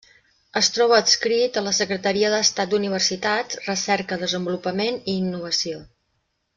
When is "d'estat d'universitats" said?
2.35-3.63